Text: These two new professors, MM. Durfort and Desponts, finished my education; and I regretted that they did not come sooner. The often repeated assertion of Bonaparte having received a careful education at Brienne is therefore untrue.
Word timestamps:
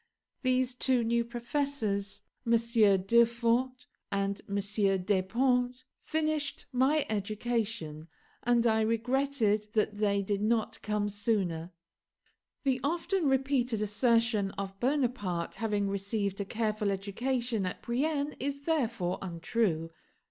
These 0.41 0.73
two 0.73 1.03
new 1.03 1.23
professors, 1.23 2.23
MM. 2.47 3.05
Durfort 3.05 3.85
and 4.11 4.41
Desponts, 4.47 5.83
finished 6.01 6.65
my 6.71 7.05
education; 7.07 8.07
and 8.41 8.65
I 8.65 8.81
regretted 8.81 9.67
that 9.73 9.99
they 9.99 10.23
did 10.23 10.41
not 10.41 10.81
come 10.81 11.07
sooner. 11.07 11.71
The 12.63 12.79
often 12.83 13.27
repeated 13.29 13.79
assertion 13.83 14.49
of 14.57 14.79
Bonaparte 14.79 15.53
having 15.53 15.87
received 15.87 16.41
a 16.41 16.45
careful 16.45 16.89
education 16.89 17.67
at 17.67 17.83
Brienne 17.83 18.35
is 18.39 18.61
therefore 18.61 19.19
untrue. 19.21 19.91